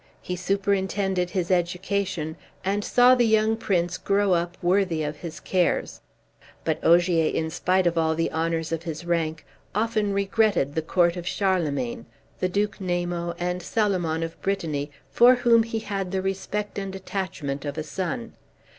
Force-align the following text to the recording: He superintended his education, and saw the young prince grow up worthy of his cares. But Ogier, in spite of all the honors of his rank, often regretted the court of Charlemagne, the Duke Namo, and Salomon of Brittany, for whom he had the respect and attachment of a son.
He 0.19 0.35
superintended 0.35 1.29
his 1.29 1.51
education, 1.51 2.35
and 2.65 2.83
saw 2.83 3.13
the 3.13 3.23
young 3.27 3.55
prince 3.55 3.99
grow 3.99 4.33
up 4.33 4.57
worthy 4.59 5.03
of 5.03 5.17
his 5.17 5.39
cares. 5.39 6.01
But 6.63 6.83
Ogier, 6.83 7.29
in 7.31 7.51
spite 7.51 7.85
of 7.85 7.99
all 7.99 8.15
the 8.15 8.31
honors 8.31 8.71
of 8.71 8.81
his 8.81 9.05
rank, 9.05 9.45
often 9.75 10.11
regretted 10.11 10.73
the 10.73 10.81
court 10.81 11.17
of 11.17 11.27
Charlemagne, 11.27 12.07
the 12.39 12.49
Duke 12.49 12.79
Namo, 12.79 13.35
and 13.37 13.61
Salomon 13.61 14.23
of 14.23 14.41
Brittany, 14.41 14.89
for 15.11 15.35
whom 15.35 15.61
he 15.61 15.77
had 15.77 16.09
the 16.11 16.23
respect 16.23 16.79
and 16.79 16.95
attachment 16.95 17.63
of 17.63 17.77
a 17.77 17.83
son. 17.83 18.33